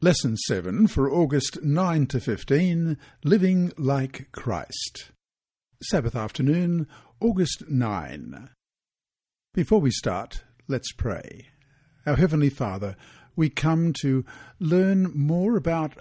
[0.00, 5.10] Lesson 7 for August 9 to 15 Living Like Christ.
[5.82, 6.86] Sabbath afternoon,
[7.18, 8.48] August 9.
[9.52, 11.48] Before we start, let's pray.
[12.06, 12.94] Our Heavenly Father,
[13.34, 14.24] we come to
[14.60, 15.98] learn more about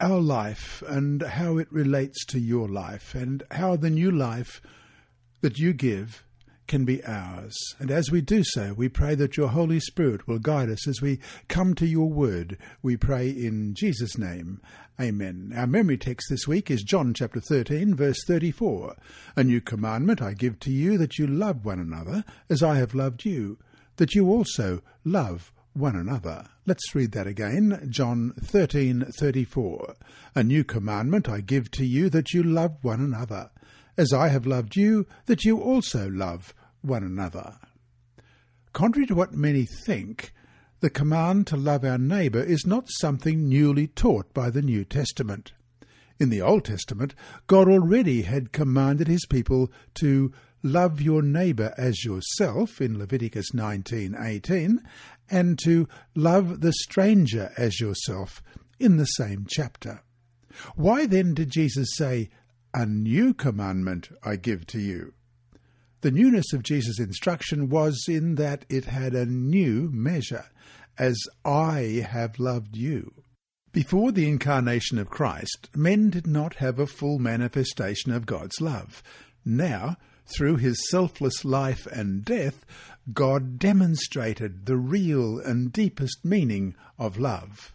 [0.00, 4.62] our life and how it relates to your life and how the new life
[5.42, 6.24] that you give
[6.68, 7.56] can be ours.
[7.80, 11.02] And as we do so, we pray that your Holy Spirit will guide us as
[11.02, 11.18] we
[11.48, 12.56] come to your word.
[12.82, 14.60] We pray in Jesus' name.
[15.00, 15.52] Amen.
[15.56, 18.94] Our memory text this week is John chapter 13, verse 34.
[19.36, 22.94] A new commandment I give to you that you love one another as I have
[22.94, 23.58] loved you,
[23.96, 26.46] that you also love one another.
[26.66, 27.86] Let's read that again.
[27.88, 29.94] John 13:34.
[30.34, 33.50] A new commandment I give to you that you love one another
[33.96, 37.56] as I have loved you, that you also love one another.
[38.72, 40.32] Contrary to what many think,
[40.80, 45.52] the command to love our neighbour is not something newly taught by the New Testament.
[46.20, 47.14] In the Old Testament,
[47.46, 54.78] God already had commanded his people to love your neighbour as yourself in Leviticus 19:18
[55.30, 58.42] and to love the stranger as yourself
[58.80, 60.00] in the same chapter.
[60.74, 62.30] Why then did Jesus say,
[62.74, 65.14] a new commandment I give to you.
[66.00, 70.46] The newness of Jesus' instruction was in that it had a new measure,
[70.96, 73.12] as I have loved you.
[73.72, 79.02] Before the incarnation of Christ, men did not have a full manifestation of God's love.
[79.44, 79.96] Now,
[80.26, 82.64] through his selfless life and death,
[83.12, 87.74] God demonstrated the real and deepest meaning of love.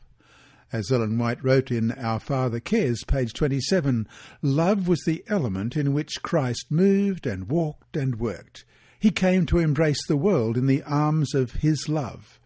[0.73, 4.07] As Ellen White wrote in Our Father Cares, page 27,
[4.41, 8.65] love was the element in which Christ moved and walked and worked.
[8.99, 12.39] He came to embrace the world in the arms of his love.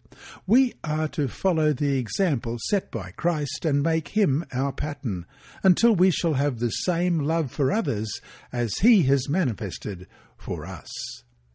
[0.46, 5.24] We are to follow the example set by Christ and make him our pattern,
[5.62, 8.20] until we shall have the same love for others
[8.52, 10.90] as he has manifested for us.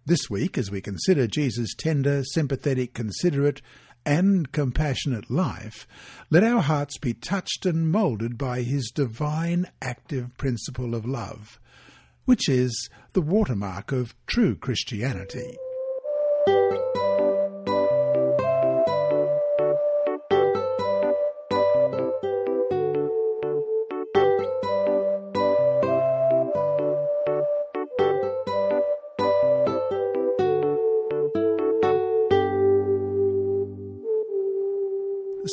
[0.08, 3.62] This week, as we consider Jesus' tender, sympathetic, considerate,
[4.06, 5.88] and compassionate life,
[6.30, 11.60] let our hearts be touched and moulded by his divine active principle of love,
[12.26, 15.58] which is the watermark of true Christianity.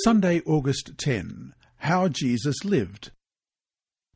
[0.05, 1.53] Sunday, August 10.
[1.79, 3.11] How Jesus Lived.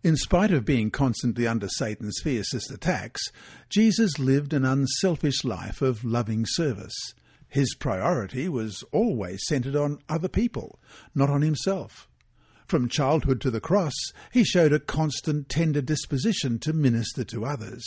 [0.03, 3.21] In spite of being constantly under Satan's fiercest attacks,
[3.69, 6.95] Jesus lived an unselfish life of loving service.
[7.49, 10.81] His priority was always centered on other people,
[11.15, 12.09] not on himself.
[12.66, 13.95] From childhood to the cross,
[14.33, 17.84] he showed a constant tender disposition to minister to others.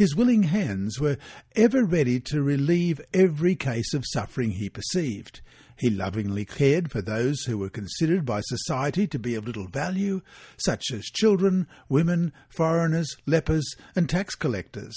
[0.00, 1.18] His willing hands were
[1.54, 5.42] ever ready to relieve every case of suffering he perceived.
[5.76, 10.22] He lovingly cared for those who were considered by society to be of little value,
[10.56, 14.96] such as children, women, foreigners, lepers, and tax collectors.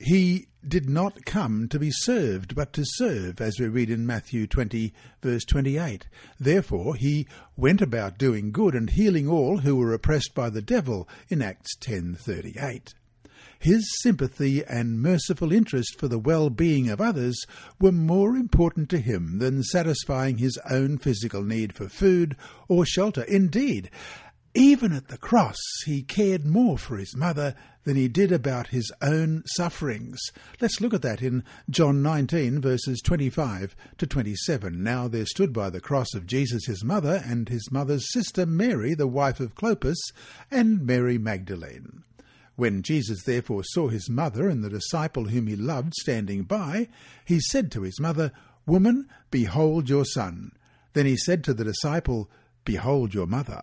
[0.00, 4.48] He did not come to be served, but to serve, as we read in Matthew
[4.48, 6.08] 20, verse 28.
[6.40, 11.08] Therefore he went about doing good and healing all who were oppressed by the devil,
[11.28, 12.94] in Acts 10:38.
[13.58, 17.44] His sympathy and merciful interest for the well-being of others
[17.80, 22.36] were more important to him than satisfying his own physical need for food
[22.68, 23.22] or shelter.
[23.22, 23.90] Indeed,
[24.54, 27.54] even at the cross, he cared more for his mother
[27.84, 30.18] than he did about his own sufferings.
[30.60, 34.82] Let's look at that in John 19, verses 25 to 27.
[34.82, 38.94] Now there stood by the cross of Jesus his mother, and his mother's sister Mary,
[38.94, 39.98] the wife of Clopas,
[40.50, 42.04] and Mary Magdalene.
[42.58, 46.88] When Jesus therefore saw his mother and the disciple whom he loved standing by,
[47.24, 48.32] he said to his mother,
[48.66, 50.50] Woman, behold your son.
[50.92, 52.28] Then he said to the disciple,
[52.64, 53.62] Behold your mother.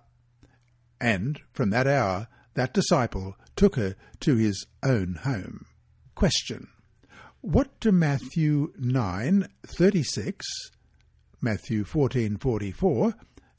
[1.02, 5.66] And from that hour that disciple took her to his own home.
[6.16, 6.70] Question.
[7.42, 10.42] What do Matthew 9:36,
[11.42, 13.14] Matthew 14:44,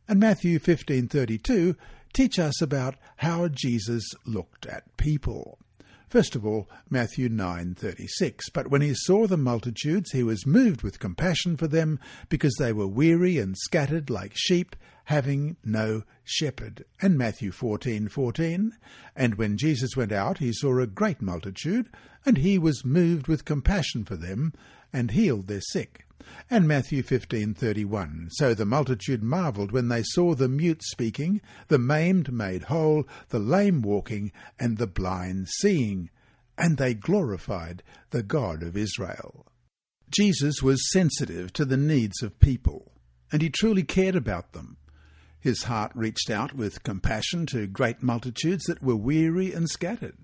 [0.08, 1.76] and Matthew 15:32
[2.16, 5.58] teach us about how Jesus looked at people.
[6.08, 8.48] First of all, Matthew 9:36.
[8.54, 11.98] But when he saw the multitudes, he was moved with compassion for them,
[12.30, 16.86] because they were weary and scattered like sheep, having no shepherd.
[17.02, 18.72] And Matthew 14:14.
[19.14, 21.90] And when Jesus went out, he saw a great multitude,
[22.24, 24.54] and he was moved with compassion for them,
[24.90, 26.05] and healed their sick.
[26.48, 32.32] And Matthew 15:31 So the multitude marveled when they saw the mute speaking, the maimed
[32.32, 36.10] made whole, the lame walking, and the blind seeing,
[36.56, 39.46] and they glorified the God of Israel.
[40.08, 42.92] Jesus was sensitive to the needs of people,
[43.32, 44.76] and he truly cared about them.
[45.40, 50.16] His heart reached out with compassion to great multitudes that were weary and scattered.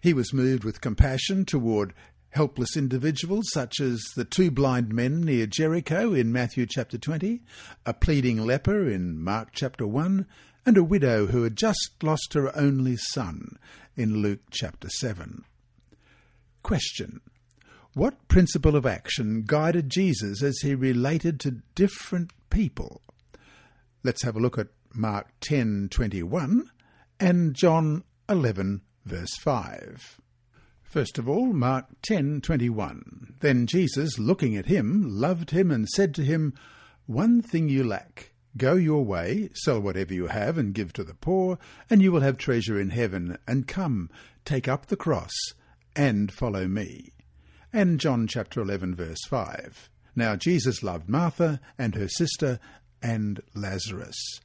[0.00, 1.92] He was moved with compassion toward
[2.30, 7.42] helpless individuals such as the two blind men near Jericho in Matthew chapter 20,
[7.84, 10.26] a pleading leper in Mark chapter 1,
[10.64, 13.58] and a widow who had just lost her only son
[13.96, 15.44] in Luke chapter 7.
[16.62, 17.20] Question.
[17.94, 23.02] What principle of action guided Jesus as he related to different people?
[24.04, 26.70] Let's have a look at Mark 10:21
[27.18, 30.20] and John 11 verse 5.
[30.90, 33.34] First of all, Mark 10:21.
[33.38, 36.52] Then Jesus, looking at him, loved him and said to him,
[37.06, 38.32] "One thing you lack.
[38.56, 42.22] Go your way, sell whatever you have and give to the poor, and you will
[42.22, 44.10] have treasure in heaven, and come,
[44.44, 45.30] take up the cross
[45.94, 47.12] and follow me."
[47.72, 49.88] And John chapter 11 verse 5.
[50.16, 52.58] Now Jesus loved Martha and her sister
[53.00, 54.40] and Lazarus.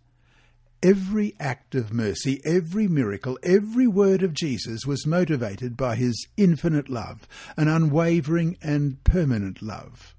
[0.86, 6.90] Every act of mercy, every miracle, every word of Jesus was motivated by his infinite
[6.90, 7.28] love,
[7.58, 10.14] an unwavering and permanent love.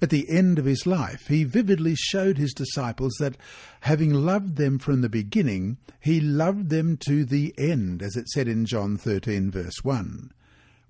[0.00, 3.36] At the end of his life, he vividly showed his disciples that,
[3.80, 8.46] having loved them from the beginning, he loved them to the end, as it said
[8.46, 10.30] in John 13, verse 1.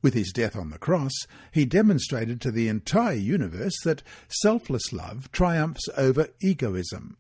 [0.03, 1.15] With his death on the cross,
[1.51, 7.17] he demonstrated to the entire universe that selfless love triumphs over egoism.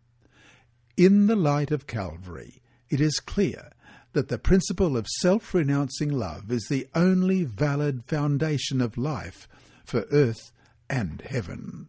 [0.96, 3.70] In the light of Calvary, it is clear
[4.14, 9.46] that the principle of self renouncing love is the only valid foundation of life
[9.84, 10.52] for earth
[10.88, 11.88] and heaven.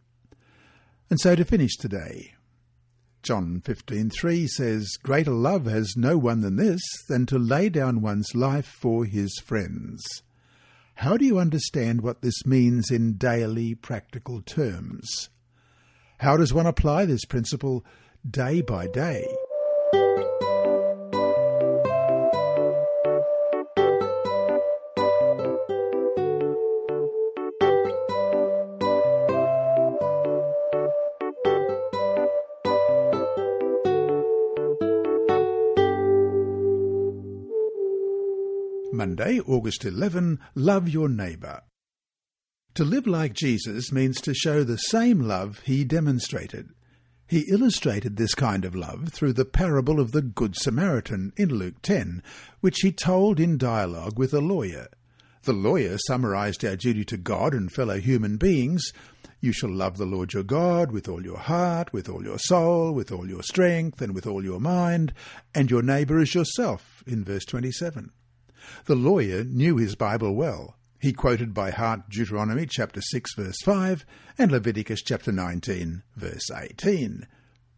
[1.09, 2.33] And so to finish today,
[3.23, 8.35] John 15:3 says, "Greater love has no one than this, than to lay down one's
[8.35, 10.03] life for his friends."
[10.95, 15.29] How do you understand what this means in daily practical terms?
[16.19, 17.85] How does one apply this principle
[18.29, 19.25] day by day.
[38.91, 41.61] Monday, August 11, Love Your Neighbour.
[42.75, 46.69] To live like Jesus means to show the same love he demonstrated.
[47.27, 51.81] He illustrated this kind of love through the parable of the Good Samaritan in Luke
[51.81, 52.23] 10,
[52.61, 54.87] which he told in dialogue with a lawyer.
[55.43, 58.93] The lawyer summarized our duty to God and fellow human beings.
[59.41, 62.93] You shall love the Lord your God with all your heart, with all your soul,
[62.93, 65.13] with all your strength, and with all your mind,
[65.53, 68.11] and your neighbour as yourself, in verse 27.
[68.85, 70.76] The lawyer knew his Bible well.
[70.99, 74.05] He quoted by heart Deuteronomy chapter 6 verse 5
[74.37, 77.27] and Leviticus chapter 19 verse 18.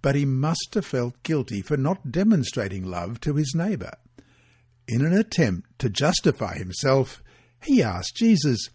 [0.02, 3.94] But he must have felt guilty for not demonstrating love to his neighbour.
[4.88, 7.22] In an attempt to justify himself,
[7.62, 8.70] he asked Jesus,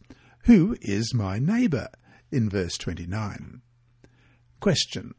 [0.44, 1.88] Who is my neighbour?
[2.30, 3.62] in verse 29.
[4.60, 5.14] Question.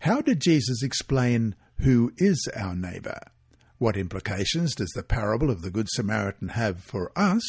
[0.00, 3.20] How did Jesus explain who is our neighbour?
[3.78, 7.42] What implications does the parable of the Good Samaritan have for us?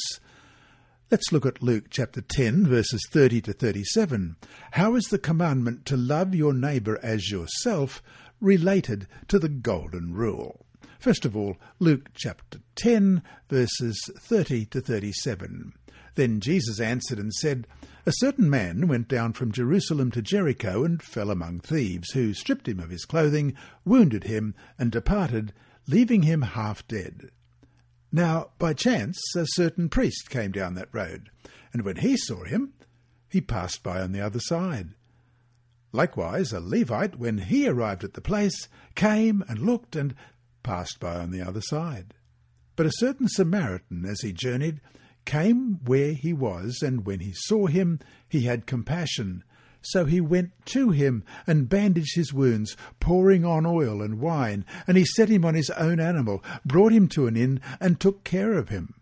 [1.11, 4.37] Let's look at Luke chapter 10, verses 30 to 37.
[4.71, 8.01] How is the commandment to love your neighbour as yourself
[8.39, 10.65] related to the Golden Rule?
[10.99, 15.73] First of all, Luke chapter 10, verses 30 to 37.
[16.15, 17.67] Then Jesus answered and said,
[18.05, 22.69] A certain man went down from Jerusalem to Jericho and fell among thieves, who stripped
[22.69, 23.53] him of his clothing,
[23.83, 25.51] wounded him, and departed,
[25.89, 27.31] leaving him half dead.
[28.11, 31.29] Now, by chance, a certain priest came down that road,
[31.71, 32.73] and when he saw him,
[33.29, 34.89] he passed by on the other side.
[35.93, 40.15] Likewise, a Levite, when he arrived at the place, came and looked and
[40.63, 42.13] passed by on the other side.
[42.75, 44.81] But a certain Samaritan, as he journeyed,
[45.25, 49.43] came where he was, and when he saw him, he had compassion
[49.81, 54.97] so he went to him and bandaged his wounds, pouring on oil and wine, and
[54.97, 58.53] he set him on his own animal, brought him to an inn, and took care
[58.53, 58.93] of him.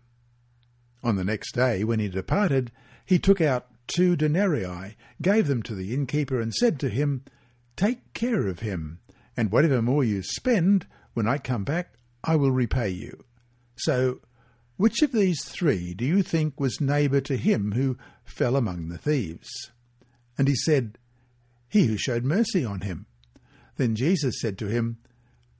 [1.02, 2.72] On the next day, when he departed,
[3.04, 7.24] he took out two denarii, gave them to the innkeeper, and said to him,
[7.76, 9.00] Take care of him,
[9.36, 13.24] and whatever more you spend, when I come back, I will repay you.
[13.76, 14.20] So,
[14.76, 18.96] Which of these three do you think was neighbour to him who fell among the
[18.96, 19.70] thieves?
[20.40, 20.96] And he said,
[21.68, 23.04] He who showed mercy on him.
[23.76, 24.96] Then Jesus said to him,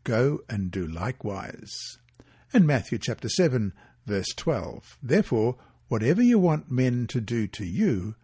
[0.04, 1.98] Go and do likewise.
[2.54, 3.74] And Matthew chapter 7,
[4.06, 4.96] verse 12.
[5.02, 5.56] Therefore,
[5.88, 8.14] whatever you want men to do to you,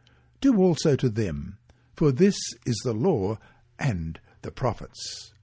[0.40, 1.58] do also to them,
[1.94, 3.36] for this is the law
[3.78, 5.34] and the prophets.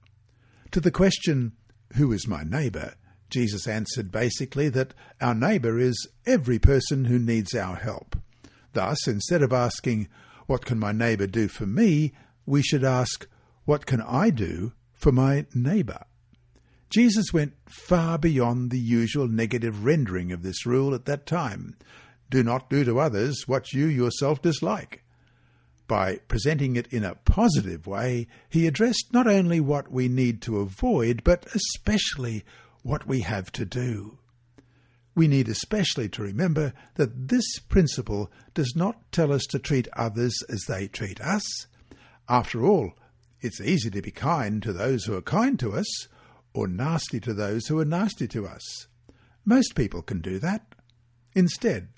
[0.72, 1.52] To the question,
[1.94, 2.94] Who is my neighbour?
[3.30, 8.16] Jesus answered basically that our neighbour is every person who needs our help.
[8.72, 10.08] Thus, instead of asking,
[10.46, 12.12] What can my neighbour do for me?
[12.46, 13.26] we should ask,
[13.64, 16.04] What can I do for my neighbour?
[16.90, 21.76] Jesus went far beyond the usual negative rendering of this rule at that time.
[22.30, 25.02] Do not do to others what you yourself dislike.
[25.86, 30.60] By presenting it in a positive way, he addressed not only what we need to
[30.60, 32.44] avoid, but especially
[32.82, 34.18] what we have to do.
[35.14, 40.42] We need especially to remember that this principle does not tell us to treat others
[40.48, 41.44] as they treat us.
[42.28, 42.94] After all,
[43.40, 46.08] it's easy to be kind to those who are kind to us,
[46.52, 48.86] or nasty to those who are nasty to us.
[49.44, 50.74] Most people can do that.
[51.34, 51.88] Instead,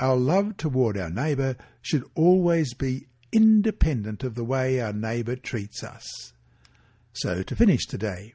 [0.00, 5.82] our love toward our neighbour should always be independent of the way our neighbour treats
[5.82, 6.32] us.
[7.12, 8.34] So, to finish today,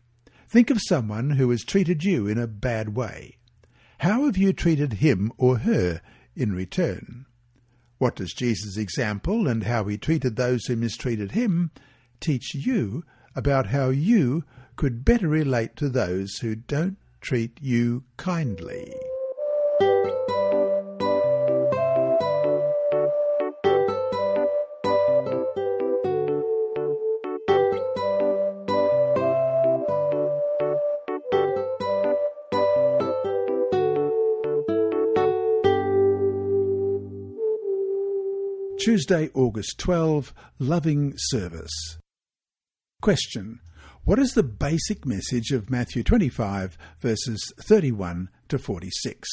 [0.54, 3.38] Think of someone who has treated you in a bad way.
[4.04, 6.02] How have you treated him or her
[6.36, 7.26] in return?
[8.00, 11.72] What does Jesus' example and how he treated those who mistreated him
[12.20, 14.44] teach you about how you
[14.76, 18.94] could better relate to those who don't treat you kindly?
[38.84, 41.98] Tuesday, August 12, Loving Service.
[43.02, 43.62] Question.
[44.04, 49.30] What is the basic message of Matthew 25, verses 31 to 46?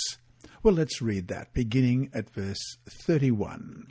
[0.62, 3.88] Well, let's read that, beginning at verse 31.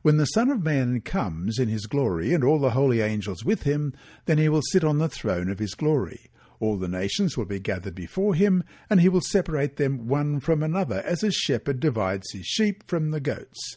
[0.00, 3.64] When the Son of Man comes in his glory, and all the holy angels with
[3.64, 3.92] him,
[4.24, 6.30] then he will sit on the throne of his glory.
[6.58, 10.62] All the nations will be gathered before him, and he will separate them one from
[10.62, 13.76] another, as a shepherd divides his sheep from the goats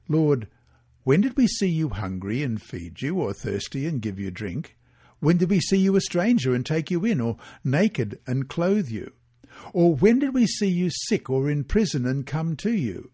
[0.11, 0.47] Lord,
[1.03, 4.75] when did we see you hungry and feed you, or thirsty and give you drink?
[5.19, 8.89] When did we see you a stranger and take you in, or naked and clothe
[8.89, 9.13] you?
[9.73, 13.11] Or when did we see you sick or in prison and come to you?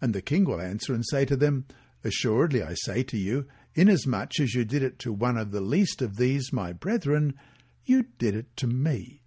[0.00, 1.66] And the king will answer and say to them,
[2.04, 6.00] Assuredly I say to you, inasmuch as you did it to one of the least
[6.00, 7.34] of these my brethren,
[7.84, 9.22] you did it to me.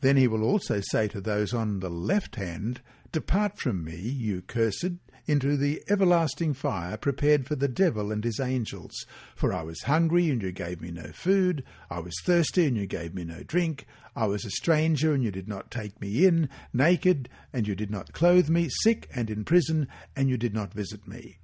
[0.00, 2.80] Then he will also say to those on the left hand,
[3.12, 4.92] Depart from me, you cursed,
[5.26, 9.06] into the everlasting fire prepared for the devil and his angels.
[9.34, 11.64] For I was hungry, and you gave me no food.
[11.90, 13.86] I was thirsty, and you gave me no drink.
[14.14, 16.48] I was a stranger, and you did not take me in.
[16.72, 18.68] Naked, and you did not clothe me.
[18.82, 21.38] Sick, and in prison, and you did not visit me.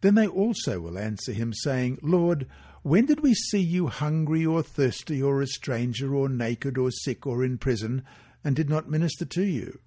[0.00, 2.46] Then they also will answer him, saying, Lord,
[2.82, 7.26] when did we see you hungry or thirsty or a stranger or naked or sick
[7.26, 8.04] or in prison,
[8.44, 9.78] and did not minister to you?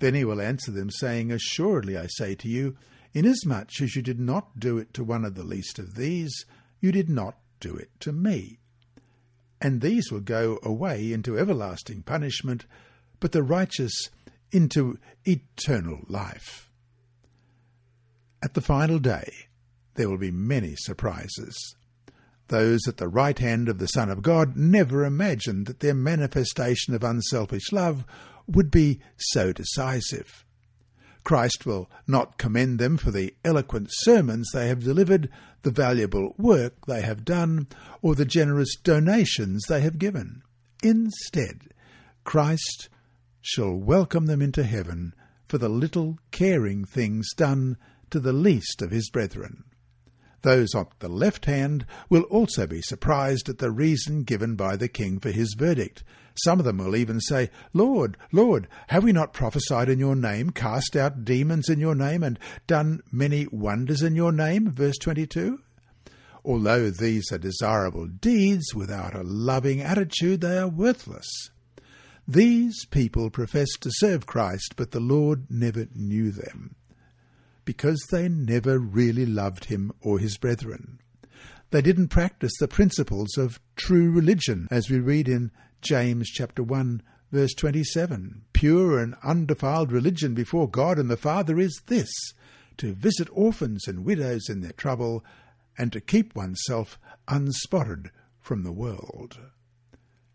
[0.00, 2.76] Then he will answer them, saying, Assuredly I say to you,
[3.12, 6.44] inasmuch as you did not do it to one of the least of these,
[6.80, 8.58] you did not do it to me.
[9.60, 12.64] And these will go away into everlasting punishment,
[13.20, 14.08] but the righteous
[14.50, 16.70] into eternal life.
[18.42, 19.30] At the final day,
[19.94, 21.76] there will be many surprises.
[22.48, 26.94] Those at the right hand of the Son of God never imagined that their manifestation
[26.94, 28.06] of unselfish love
[28.50, 30.44] would be so decisive.
[31.24, 35.28] Christ will not commend them for the eloquent sermons they have delivered,
[35.62, 37.66] the valuable work they have done,
[38.02, 40.42] or the generous donations they have given.
[40.82, 41.74] Instead,
[42.24, 42.88] Christ
[43.40, 45.14] shall welcome them into heaven
[45.46, 47.76] for the little caring things done
[48.10, 49.64] to the least of his brethren.
[50.42, 54.88] Those on the left hand will also be surprised at the reason given by the
[54.88, 56.02] king for his verdict.
[56.44, 60.50] Some of them will even say, Lord, Lord, have we not prophesied in your name,
[60.50, 64.70] cast out demons in your name, and done many wonders in your name?
[64.70, 65.60] Verse 22.
[66.44, 71.28] Although these are desirable deeds, without a loving attitude they are worthless.
[72.26, 76.76] These people profess to serve Christ, but the Lord never knew them
[77.64, 80.98] because they never really loved him or his brethren.
[81.70, 87.02] They didn't practice the principles of true religion, as we read in James chapter 1
[87.32, 88.42] verse 27.
[88.52, 92.10] Pure and undefiled religion before God and the Father is this,
[92.76, 95.24] to visit orphans and widows in their trouble,
[95.78, 98.10] and to keep oneself unspotted
[98.40, 99.38] from the world.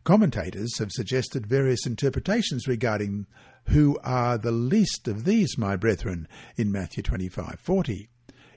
[0.03, 3.25] Commentators have suggested various interpretations regarding
[3.65, 8.07] who are the least of these, my brethren, in Matthew 25:40.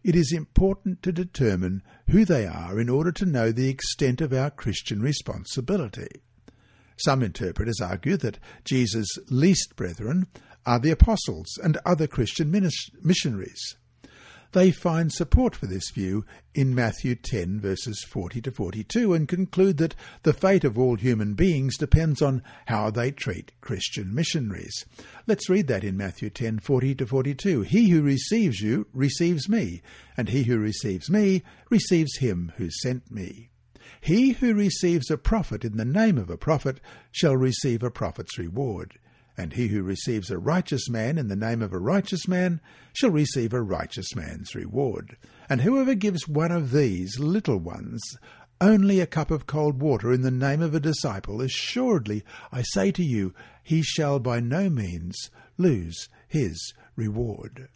[0.04, 4.32] It is important to determine who they are in order to know the extent of
[4.32, 6.08] our Christian responsibility.
[6.98, 10.26] Some interpreters argue that Jesus' least brethren
[10.66, 12.50] are the apostles and other Christian
[13.02, 13.76] missionaries.
[14.52, 16.24] They find support for this view
[16.54, 21.34] in Matthew 10, verses 40 to 42, and conclude that the fate of all human
[21.34, 24.86] beings depends on how they treat Christian missionaries.
[25.26, 27.62] Let's read that in Matthew 10, 40 to 42.
[27.62, 29.82] He who receives you receives me,
[30.16, 33.50] and he who receives me receives him who sent me.
[34.00, 38.38] He who receives a prophet in the name of a prophet shall receive a prophet's
[38.38, 38.98] reward
[39.38, 42.60] and he who receives a righteous man in the name of a righteous man
[42.92, 45.16] shall receive a righteous man's reward.
[45.48, 48.02] And whoever gives one of these little ones
[48.60, 52.90] only a cup of cold water in the name of a disciple, assuredly, I say
[52.90, 57.68] to you, he shall by no means lose his reward.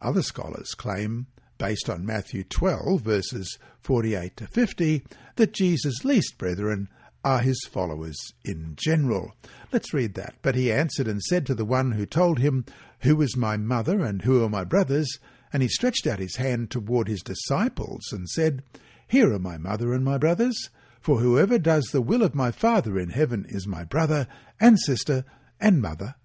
[0.00, 1.26] Other scholars claim,
[1.64, 5.02] based on Matthew 12, verses 48 to 50,
[5.36, 6.90] that Jesus' least brethren
[7.24, 9.32] are his followers in general.
[9.72, 10.34] Let's read that.
[10.42, 12.66] But he answered and said to the one who told him,
[13.00, 15.18] Who is my mother and who are my brothers?
[15.54, 18.62] And he stretched out his hand toward his disciples and said,
[19.08, 20.68] Here are my mother and my brothers.
[21.00, 24.26] For whoever does the will of my Father in heaven is my brother
[24.60, 25.24] and sister
[25.58, 26.16] and mother.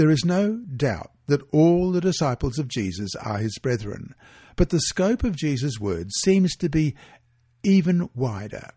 [0.00, 4.14] There is no doubt that all the disciples of Jesus are his brethren,
[4.56, 6.94] but the scope of Jesus' words seems to be
[7.62, 8.70] even wider.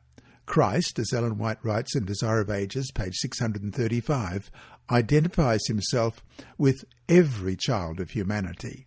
[0.46, 4.52] Christ, as Ellen White writes in Desire of Ages, page 635,
[4.92, 6.22] identifies himself
[6.58, 8.86] with every child of humanity.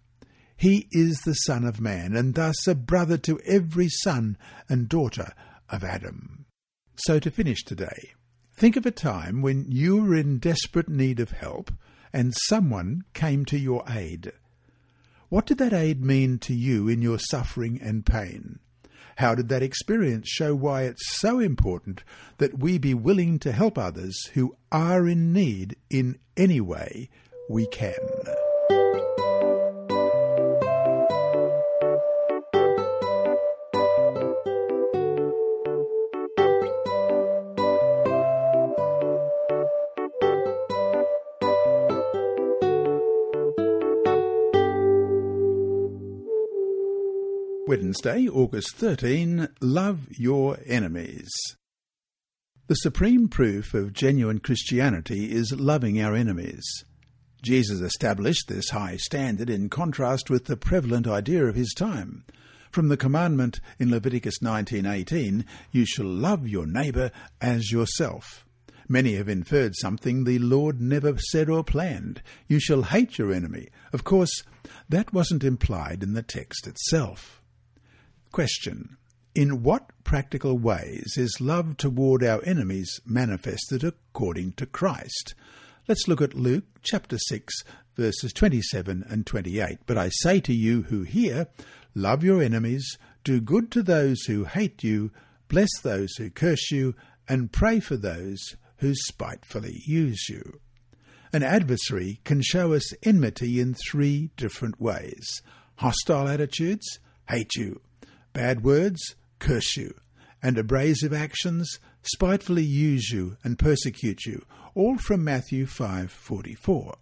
[0.59, 4.37] He is the Son of Man, and thus a brother to every son
[4.69, 5.33] and daughter
[5.71, 6.45] of Adam.
[6.97, 8.13] So to finish today,
[8.55, 11.71] think of a time when you were in desperate need of help
[12.17, 14.33] and someone came to your aid.
[15.29, 18.59] What did that aid mean to you in your suffering and pain?
[19.17, 22.05] How did that experience show why it's so important
[22.39, 27.11] that we be willing to help others who are in need in any way
[27.51, 27.93] we can?
[47.69, 51.29] Wednesday, August 13, Love Your Enemies.
[52.69, 56.65] The supreme proof of genuine Christianity is loving our enemies.
[57.43, 62.25] Jesus established this high standard in contrast with the prevalent idea of his time.
[62.71, 68.47] From the commandment in Leviticus 19:18, you shall love your neighbor as yourself.
[68.89, 72.23] Many have inferred something the Lord never said or planned.
[72.47, 73.71] You shall hate your enemy.
[73.93, 74.45] Of course,
[74.89, 77.43] that wasn't implied in the text itself.
[78.37, 78.99] Question.
[79.35, 85.35] In what practical ways is love toward our enemies manifested according to Christ?
[85.89, 87.65] Let's look at Luke chapter 6,
[87.97, 89.79] verses 27 and 28.
[89.87, 91.47] But I say to you who hear,
[91.95, 95.13] love your enemies, do good to those who hate you,
[95.49, 96.95] bless those who curse you,
[97.27, 100.61] and pray for those who spitefully use you.
[101.33, 105.41] An adversary can show us enmity in three different ways
[105.77, 106.99] hostile attitudes,
[107.31, 107.81] hate you,
[108.37, 109.95] bad words, curse you,
[110.43, 114.45] and abrasive actions, spitefully use you and persecute you,
[114.75, 116.99] all from Matthew 5:44.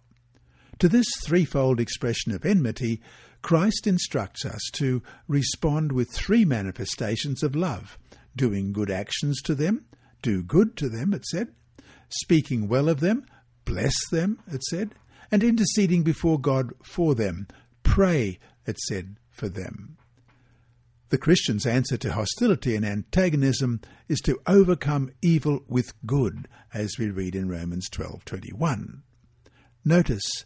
[0.79, 3.01] To this threefold expression of enmity,
[3.41, 7.97] Christ instructs us to respond with three manifestations of love:
[8.33, 9.83] doing good actions to them,
[10.21, 11.49] do good to them, it said,
[12.07, 13.25] speaking well of them,
[13.65, 14.95] bless them, it said,
[15.29, 17.49] and interceding before God for them,
[17.83, 19.97] pray, it said, for them.
[21.09, 27.11] The Christian's answer to hostility and antagonism is to overcome evil with good, as we
[27.11, 29.03] read in Romans 12:21.
[29.83, 30.45] Notice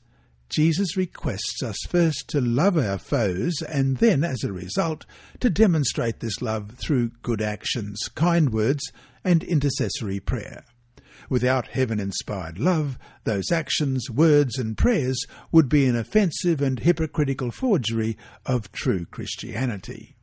[0.50, 5.06] Jesus requests us first to love our foes and then, as a result,
[5.40, 8.92] to demonstrate this love through good actions, kind words,
[9.24, 10.66] and intercessory prayer.
[11.30, 17.52] Without heaven inspired love, those actions, words, and prayers would be an offensive and hypocritical
[17.52, 20.16] forgery of true Christianity.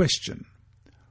[0.00, 0.46] Question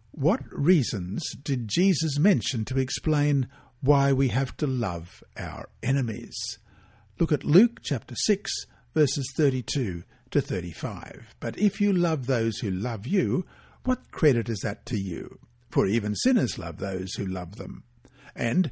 [0.10, 3.48] What reasons did Jesus mention to explain
[3.82, 6.58] why we have to love our enemies?
[7.20, 8.52] Look at Luke chapter 6,
[8.96, 11.36] verses 32 to 35.
[11.40, 13.46] But if you love those who love you,
[13.84, 15.38] what credit is that to you?
[15.70, 17.84] For even sinners love those who love them.
[18.36, 18.72] And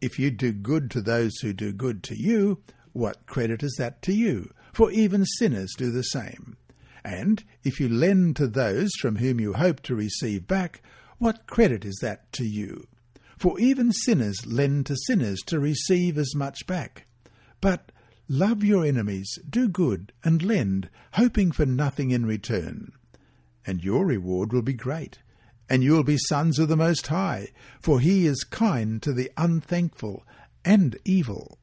[0.00, 4.00] if you do good to those who do good to you, what credit is that
[4.02, 4.52] to you?
[4.72, 6.56] For even sinners do the same.
[7.06, 10.82] And if you lend to those from whom you hope to receive back,
[11.18, 12.88] what credit is that to you?
[13.38, 17.06] For even sinners lend to sinners to receive as much back.
[17.60, 17.92] But
[18.28, 22.90] love your enemies, do good, and lend, hoping for nothing in return.
[23.64, 25.20] And your reward will be great,
[25.70, 29.30] and you will be sons of the Most High, for he is kind to the
[29.36, 30.24] unthankful
[30.64, 31.56] and evil.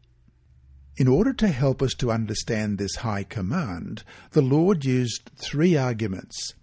[0.95, 6.53] In order to help us to understand this high command, the Lord used three arguments.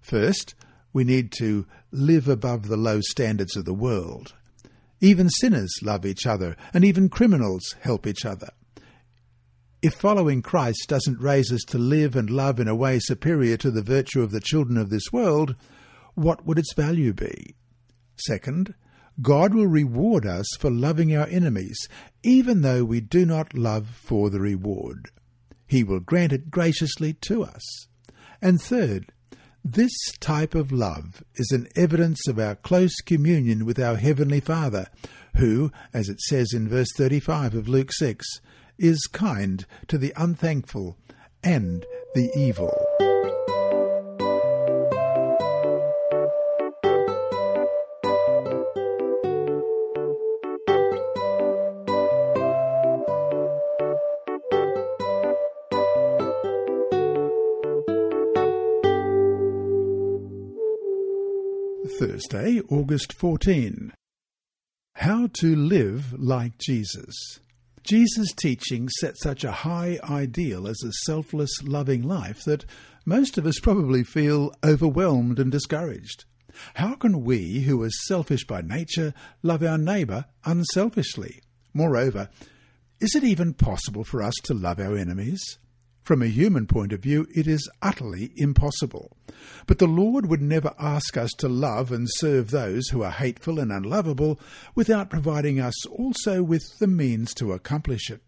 [0.00, 0.54] First,
[0.92, 4.34] we need to live above the low standards of the world.
[5.00, 8.50] Even sinners love each other, and even criminals help each other.
[9.82, 13.70] If following Christ doesn't raise us to live and love in a way superior to
[13.72, 15.56] the virtue of the children of this world,
[16.14, 17.56] what would its value be?
[18.14, 18.74] Second,
[19.20, 21.88] God will reward us for loving our enemies,
[22.22, 25.10] even though we do not love for the reward.
[25.66, 27.86] He will grant it graciously to us.
[28.40, 29.12] And third,
[29.64, 34.86] this type of love is an evidence of our close communion with our Heavenly Father,
[35.36, 38.26] who, as it says in verse 35 of Luke 6,
[38.78, 40.96] is kind to the unthankful
[41.44, 43.11] and the evil.
[62.30, 63.92] Thursday, August 14.
[64.96, 67.40] How to live like Jesus.
[67.82, 72.64] Jesus' teaching set such a high ideal as a selfless, loving life that
[73.04, 76.24] most of us probably feel overwhelmed and discouraged.
[76.74, 81.40] How can we, who are selfish by nature, love our neighbour unselfishly?
[81.72, 82.28] Moreover,
[83.00, 85.58] is it even possible for us to love our enemies?
[86.02, 89.16] From a human point of view, it is utterly impossible.
[89.66, 93.60] But the Lord would never ask us to love and serve those who are hateful
[93.60, 94.40] and unlovable
[94.74, 98.20] without providing us also with the means to accomplish it.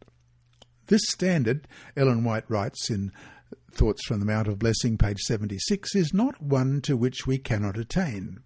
[0.87, 3.11] This standard, Ellen White writes in
[3.73, 7.77] Thoughts from the Mount of Blessing, page 76, is not one to which we cannot
[7.77, 8.39] attain.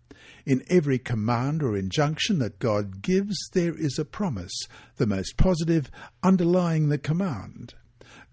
[0.47, 4.55] In every command or injunction that God gives, there is a promise,
[4.97, 5.91] the most positive,
[6.23, 7.75] underlying the command.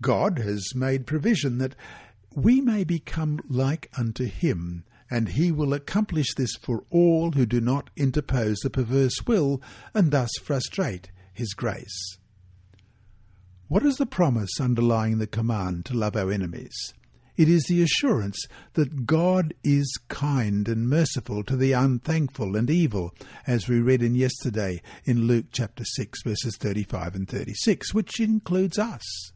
[0.01, 1.75] God has made provision that
[2.33, 7.61] we may become like unto him, and he will accomplish this for all who do
[7.61, 9.61] not interpose a perverse will
[9.93, 12.17] and thus frustrate his grace.
[13.67, 16.93] What is the promise underlying the command to love our enemies?
[17.37, 23.13] It is the assurance that God is kind and merciful to the unthankful and evil,
[23.45, 28.79] as we read in yesterday in Luke chapter 6, verses 35 and 36, which includes
[28.79, 29.33] us.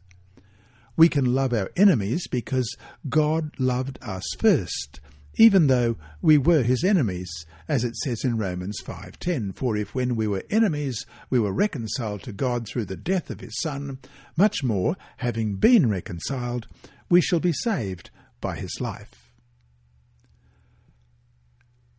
[1.00, 2.76] We can love our enemies because
[3.08, 5.00] God loved us first,
[5.38, 10.14] even though we were his enemies, as it says in Romans 5:10, for if when
[10.14, 13.98] we were enemies we were reconciled to God through the death of his son,
[14.36, 16.66] much more, having been reconciled,
[17.08, 18.10] we shall be saved
[18.42, 19.32] by his life.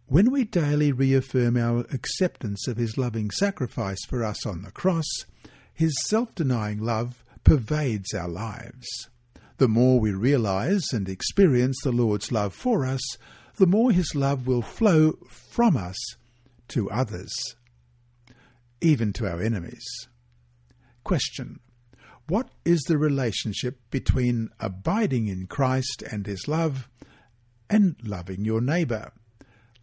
[0.06, 5.26] When we daily reaffirm our acceptance of his loving sacrifice for us on the cross,
[5.74, 9.10] his self denying love pervades our lives.
[9.58, 13.02] The more we realize and experience the Lord's love for us,
[13.58, 15.98] the more His love will flow from us
[16.70, 17.32] to others,
[18.82, 19.86] even to our enemies.
[21.04, 21.60] Question
[22.28, 26.90] What is the relationship between abiding in Christ and His love
[27.70, 29.12] and loving your neighbour?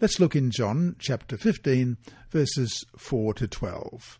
[0.01, 1.97] Let's look in John chapter 15,
[2.31, 4.19] verses 4 to 12.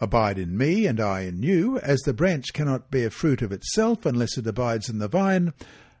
[0.00, 4.06] Abide in me, and I in you, as the branch cannot bear fruit of itself
[4.06, 5.52] unless it abides in the vine,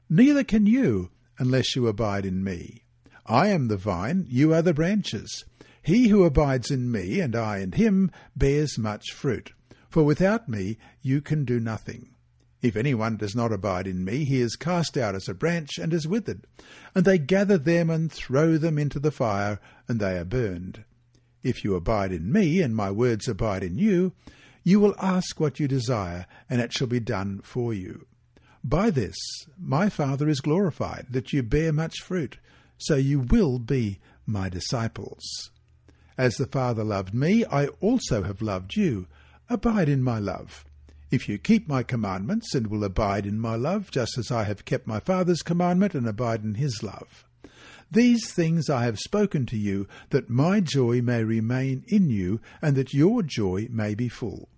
[0.08, 2.84] neither can you unless you abide in me.
[3.26, 5.44] I am the vine, you are the branches.
[5.82, 9.52] He who abides in me, and I in him, bears much fruit.
[9.88, 12.14] For without me you can do nothing.
[12.60, 15.94] If anyone does not abide in me, he is cast out as a branch and
[15.94, 16.46] is withered.
[16.94, 20.84] And they gather them and throw them into the fire, and they are burned.
[21.42, 24.12] If you abide in me, and my words abide in you,
[24.64, 28.06] you will ask what you desire, and it shall be done for you.
[28.64, 29.16] By this
[29.58, 32.38] my Father is glorified, that you bear much fruit,
[32.76, 35.50] so you will be my disciples.
[36.18, 39.06] As the Father loved me, I also have loved you.
[39.48, 40.64] Abide in my love.
[41.10, 44.66] If you keep my commandments and will abide in my love, just as I have
[44.66, 47.24] kept my Father's commandment and abide in his love.
[47.90, 52.76] These things I have spoken to you, that my joy may remain in you, and
[52.76, 54.48] that your joy may be full.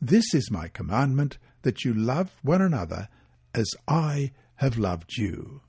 [0.00, 3.08] This is my commandment, that you love one another
[3.54, 5.60] as I have loved you.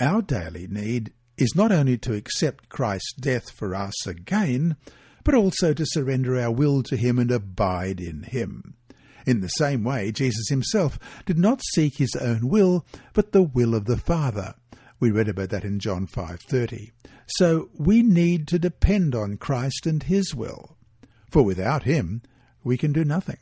[0.00, 4.76] Our daily need is not only to accept Christ's death for us again,
[5.24, 8.74] but also to surrender our will to Him and abide in Him.
[9.26, 13.74] In the same way, Jesus himself did not seek his own will, but the will
[13.74, 14.54] of the Father.
[15.02, 16.92] We read about that in John 5:30.
[17.26, 20.76] So we need to depend on Christ and his will,
[21.28, 22.22] for without him
[22.62, 23.38] we can do nothing.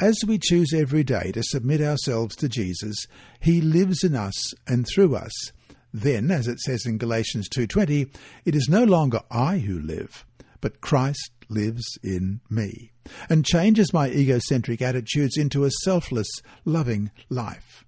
[0.00, 3.06] As we choose every day to submit ourselves to Jesus,
[3.38, 5.52] he lives in us and through us.
[5.92, 8.06] Then, as it says in Galatians 2:20,
[8.46, 10.24] it is no longer I who live,
[10.62, 12.92] but Christ lives in me
[13.28, 16.30] and changes my egocentric attitudes into a selfless,
[16.64, 17.84] loving life.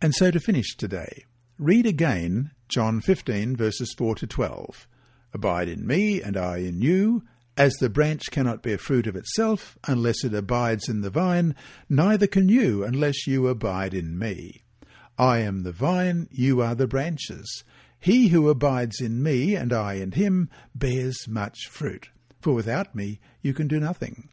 [0.00, 1.24] And so to finish today,
[1.58, 4.88] read again John 15 verses 4 to 12.
[5.32, 7.24] Abide in me, and I in you.
[7.56, 11.54] As the branch cannot bear fruit of itself unless it abides in the vine,
[11.88, 14.64] neither can you unless you abide in me.
[15.16, 17.62] I am the vine, you are the branches.
[18.00, 22.08] He who abides in me, and I in him, bears much fruit.
[22.40, 24.28] For without me you can do nothing.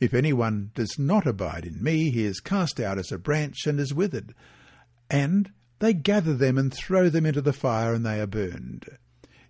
[0.00, 3.78] If anyone does not abide in me, he is cast out as a branch and
[3.78, 4.34] is withered.
[5.08, 5.52] And
[5.84, 8.86] they gather them and throw them into the fire, and they are burned.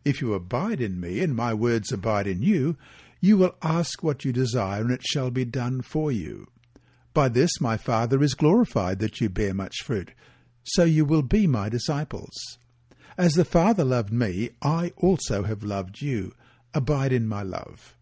[0.05, 2.77] If you abide in me, and my words abide in you,
[3.20, 6.49] you will ask what you desire, and it shall be done for you.
[7.12, 10.11] By this my Father is glorified, that you bear much fruit,
[10.64, 12.59] so you will be my disciples.
[13.16, 16.35] As the Father loved me, I also have loved you.
[16.75, 17.97] Abide in my love.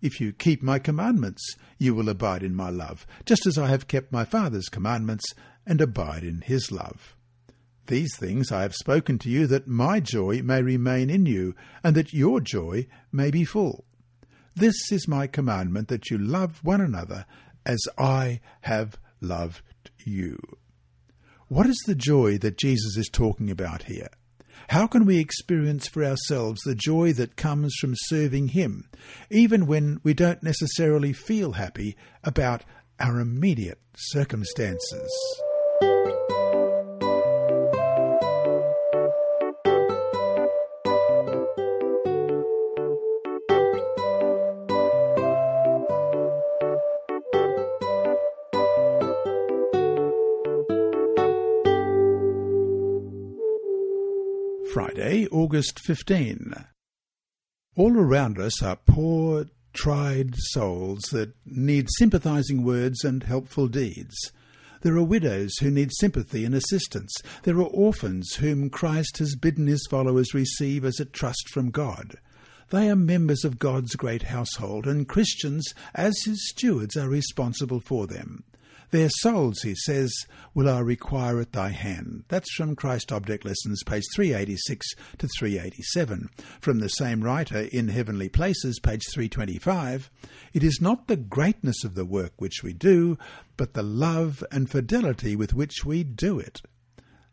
[0.00, 1.42] If you keep my commandments,
[1.78, 5.34] you will abide in my love, just as I have kept my Father's commandments
[5.66, 7.15] and abide in his love.
[7.86, 11.94] These things I have spoken to you, that my joy may remain in you, and
[11.96, 13.84] that your joy may be full.
[14.54, 17.26] This is my commandment, that you love one another
[17.64, 19.62] as I have loved
[20.04, 20.38] you.
[21.48, 24.08] What is the joy that Jesus is talking about here?
[24.70, 28.88] How can we experience for ourselves the joy that comes from serving Him,
[29.30, 32.64] even when we don't necessarily feel happy about
[32.98, 35.12] our immediate circumstances?
[55.24, 56.52] August 15.
[57.74, 64.14] All around us are poor, tried souls that need sympathizing words and helpful deeds.
[64.82, 67.14] There are widows who need sympathy and assistance.
[67.44, 72.16] There are orphans whom Christ has bidden his followers receive as a trust from God.
[72.68, 78.06] They are members of God's great household, and Christians, as his stewards, are responsible for
[78.06, 78.44] them.
[78.90, 80.12] Their souls, he says,
[80.54, 82.24] will I require at thy hand.
[82.28, 84.86] That's from Christ Object Lessons, page 386
[85.18, 86.28] to 387.
[86.60, 90.10] From the same writer, In Heavenly Places, page 325,
[90.52, 93.18] it is not the greatness of the work which we do,
[93.56, 96.60] but the love and fidelity with which we do it,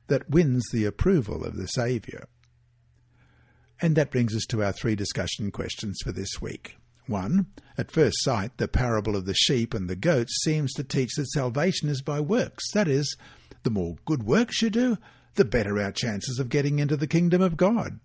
[0.07, 2.27] that wins the approval of the Saviour.
[3.81, 6.77] And that brings us to our three discussion questions for this week.
[7.07, 7.45] 1.
[7.77, 11.31] At first sight, the parable of the sheep and the goats seems to teach that
[11.31, 12.63] salvation is by works.
[12.73, 13.17] That is,
[13.63, 14.97] the more good works you do,
[15.35, 17.99] the better our chances of getting into the kingdom of God.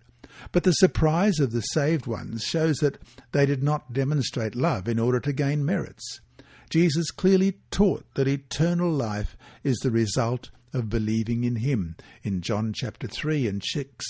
[0.51, 2.97] But the surprise of the saved ones shows that
[3.31, 6.21] they did not demonstrate love in order to gain merits.
[6.69, 12.73] Jesus clearly taught that eternal life is the result of believing in him in John
[12.73, 14.05] chapter 3 and 6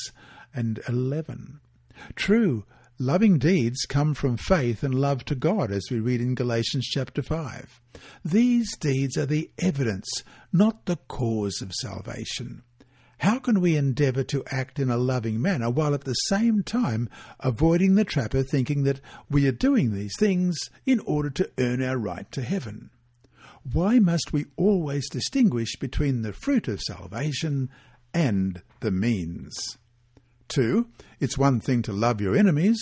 [0.54, 1.60] and 11.
[2.16, 2.66] True,
[3.02, 7.22] Loving deeds come from faith and love to God, as we read in Galatians chapter
[7.22, 7.80] 5.
[8.26, 12.64] These deeds are the evidence, not the cause of salvation.
[13.20, 17.08] How can we endeavour to act in a loving manner while at the same time
[17.40, 21.82] avoiding the trap of thinking that we are doing these things in order to earn
[21.82, 22.90] our right to heaven?
[23.72, 27.70] Why must we always distinguish between the fruit of salvation
[28.14, 29.78] and the means?
[30.50, 30.88] 2.
[31.20, 32.80] It's one thing to love your enemies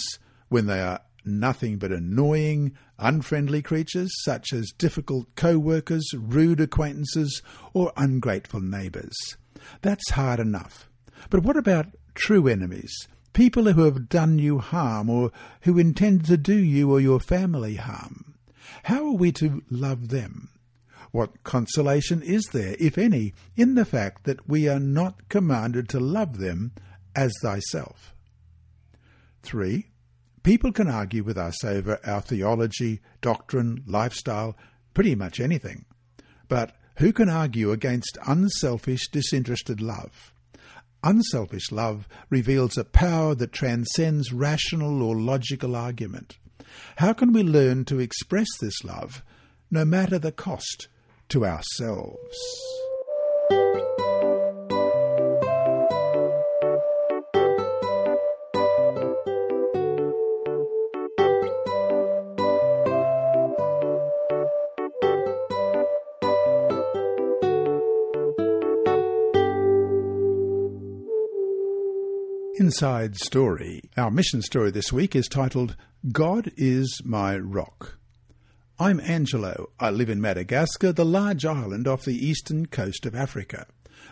[0.49, 7.41] when they are nothing but annoying, unfriendly creatures such as difficult co-workers, rude acquaintances,
[7.73, 9.15] or ungrateful neighbours.
[9.81, 10.89] That's hard enough.
[11.29, 12.93] But what about true enemies?
[13.33, 17.75] People who have done you harm or who intend to do you or your family
[17.75, 18.35] harm.
[18.83, 20.49] How are we to love them?
[21.11, 25.99] What consolation is there, if any, in the fact that we are not commanded to
[25.99, 26.71] love them
[27.17, 28.15] as thyself?
[29.43, 29.87] 3.
[30.43, 34.55] People can argue with us over our theology, doctrine, lifestyle,
[34.93, 35.83] pretty much anything.
[36.47, 40.33] But who can argue against unselfish, disinterested love?
[41.03, 46.37] Unselfish love reveals a power that transcends rational or logical argument.
[46.97, 49.23] How can we learn to express this love,
[49.69, 50.87] no matter the cost,
[51.29, 52.37] to ourselves?
[72.67, 73.79] Inside Story.
[73.95, 75.77] Our mission story this week is titled
[76.11, 77.97] God is My Rock.
[78.77, 79.69] I'm Angelo.
[79.79, 83.67] I live in Madagascar, the large island off the eastern coast of Africa.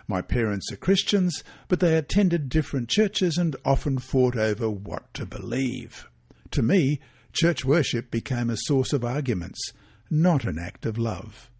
[0.07, 5.25] My parents are Christians, but they attended different churches and often fought over what to
[5.25, 6.07] believe.
[6.51, 7.01] To me,
[7.33, 9.73] church worship became a source of arguments,
[10.09, 11.51] not an act of love.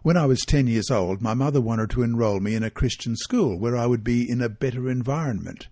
[0.00, 3.16] When I was 10 years old, my mother wanted to enroll me in a Christian
[3.16, 5.68] school where I would be in a better environment.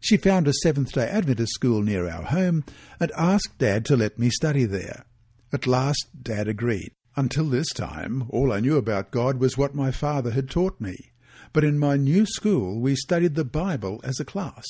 [0.00, 2.64] She found a Seventh day Adventist school near our home
[2.98, 5.04] and asked Dad to let me study there.
[5.52, 6.92] At last, Dad agreed.
[7.16, 11.10] Until this time, all I knew about God was what my father had taught me.
[11.52, 14.64] But in my new school, we studied the Bible as a class.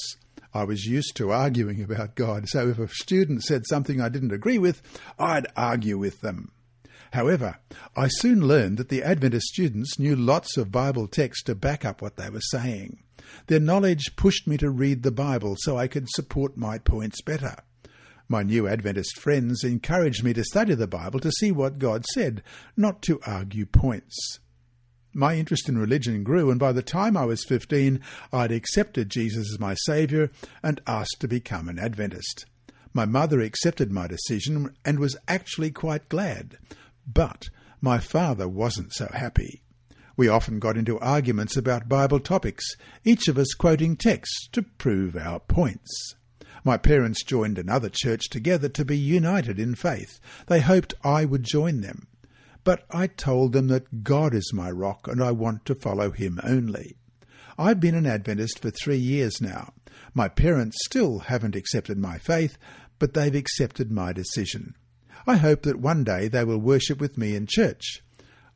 [0.52, 4.32] I was used to arguing about God, so if a student said something I didn't
[4.32, 4.82] agree with,
[5.18, 6.50] I'd argue with them.
[7.12, 7.58] However,
[7.96, 12.00] I soon learned that the Adventist students knew lots of Bible texts to back up
[12.00, 13.02] what they were saying.
[13.46, 17.56] Their knowledge pushed me to read the Bible so I could support my points better.
[18.28, 22.44] My new Adventist friends encouraged me to study the Bible to see what God said,
[22.76, 24.38] not to argue points.
[25.12, 28.00] My interest in religion grew, and by the time I was 15,
[28.32, 30.30] I'd accepted Jesus as my Saviour
[30.62, 32.46] and asked to become an Adventist.
[32.92, 36.58] My mother accepted my decision and was actually quite glad,
[37.12, 37.48] but
[37.80, 39.62] my father wasn't so happy.
[40.16, 45.16] We often got into arguments about Bible topics, each of us quoting texts to prove
[45.16, 46.14] our points.
[46.62, 50.20] My parents joined another church together to be united in faith.
[50.46, 52.06] They hoped I would join them.
[52.64, 56.38] But I told them that God is my rock and I want to follow Him
[56.44, 56.96] only.
[57.58, 59.72] I've been an Adventist for three years now.
[60.12, 62.58] My parents still haven't accepted my faith,
[62.98, 64.74] but they've accepted my decision.
[65.30, 68.02] I hope that one day they will worship with me in church.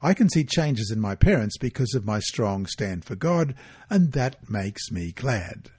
[0.02, 3.54] I can see changes in my parents because of my strong stand for God,
[3.88, 5.70] and that makes me glad.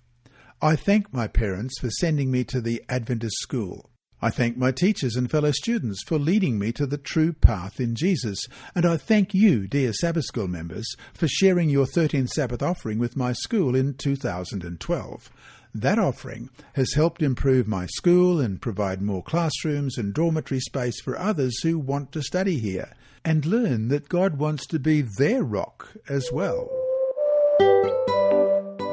[0.61, 3.89] I thank my parents for sending me to the Adventist school.
[4.21, 7.93] I thank my teachers and fellow students for leading me to the true path in
[7.93, 8.39] Jesus,
[8.73, 13.17] and I thank you, dear Sabbath School members, for sharing your 13th Sabbath offering with
[13.17, 15.29] my school in 2012.
[15.75, 21.19] That offering has helped improve my school and provide more classrooms and dormitory space for
[21.19, 22.93] others who want to study here
[23.25, 26.69] and learn that God wants to be their rock as well.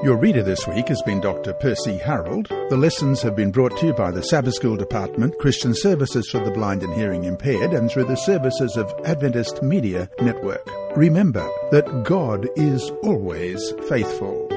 [0.03, 1.53] Your reader this week has been Dr.
[1.53, 2.49] Percy Harold.
[2.49, 6.41] The lessons have been brought to you by the Sabbath School Department, Christian Services for
[6.41, 10.69] the Blind and Hearing Impaired, and through the services of Adventist Media Network.
[10.97, 14.49] Remember that God is always faithful.